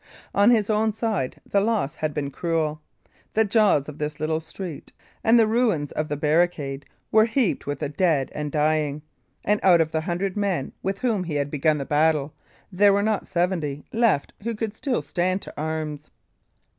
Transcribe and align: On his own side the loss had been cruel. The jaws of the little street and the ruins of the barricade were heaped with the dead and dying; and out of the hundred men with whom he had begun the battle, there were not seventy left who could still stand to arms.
On 0.33 0.49
his 0.49 0.67
own 0.67 0.91
side 0.91 1.39
the 1.45 1.61
loss 1.61 1.93
had 1.93 2.11
been 2.11 2.31
cruel. 2.31 2.81
The 3.35 3.45
jaws 3.45 3.87
of 3.87 3.99
the 3.99 4.15
little 4.17 4.39
street 4.39 4.91
and 5.23 5.37
the 5.37 5.45
ruins 5.45 5.91
of 5.91 6.09
the 6.09 6.17
barricade 6.17 6.87
were 7.11 7.25
heaped 7.25 7.67
with 7.67 7.81
the 7.81 7.89
dead 7.89 8.31
and 8.33 8.51
dying; 8.51 9.03
and 9.45 9.59
out 9.61 9.79
of 9.79 9.91
the 9.91 10.01
hundred 10.01 10.35
men 10.35 10.73
with 10.81 10.97
whom 10.97 11.25
he 11.25 11.35
had 11.35 11.51
begun 11.51 11.77
the 11.77 11.85
battle, 11.85 12.33
there 12.71 12.93
were 12.93 13.03
not 13.03 13.27
seventy 13.27 13.83
left 13.93 14.33
who 14.41 14.55
could 14.55 14.73
still 14.73 15.03
stand 15.03 15.39
to 15.43 15.53
arms. 15.55 16.09